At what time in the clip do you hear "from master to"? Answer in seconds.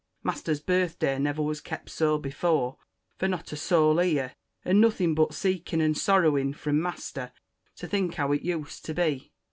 6.55-7.87